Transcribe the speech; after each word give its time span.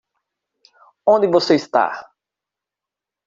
Onde 1.05 1.27
você 1.27 1.53
está? 1.53 2.11